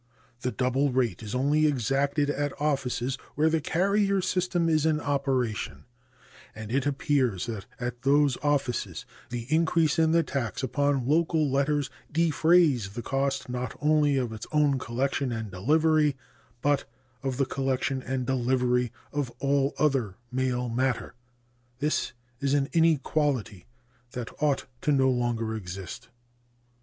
The 0.39 0.49
double 0.51 0.91
rate 0.91 1.21
is 1.21 1.35
only 1.35 1.67
exacted 1.67 2.31
at 2.31 2.59
offices 2.59 3.19
where 3.35 3.51
the 3.51 3.61
carrier 3.61 4.19
system 4.19 4.67
is 4.67 4.83
in 4.83 4.99
operation, 4.99 5.85
and 6.55 6.71
it 6.71 6.87
appears 6.87 7.45
that 7.45 7.67
at 7.79 8.01
those 8.01 8.35
offices 8.41 9.05
the 9.29 9.45
increase 9.53 9.99
in 9.99 10.11
the 10.11 10.23
tax 10.23 10.63
upon 10.63 11.05
local 11.07 11.47
letters 11.51 11.91
defrays 12.11 12.93
the 12.93 13.03
cost 13.03 13.47
not 13.47 13.77
only 13.79 14.17
of 14.17 14.33
its 14.33 14.47
own 14.51 14.79
collection 14.79 15.31
and 15.31 15.51
delivery, 15.51 16.15
but 16.63 16.85
of 17.21 17.37
the 17.37 17.45
collection 17.45 18.01
and 18.01 18.25
delivery 18.25 18.91
of 19.13 19.29
all 19.37 19.75
other 19.77 20.15
mail 20.31 20.67
matter. 20.67 21.13
This 21.77 22.13
is 22.39 22.55
an 22.55 22.69
inequality 22.73 23.67
that 24.13 24.31
ought 24.41 24.65
no 24.87 25.11
longer 25.11 25.49
to 25.51 25.55
exist. 25.57 26.09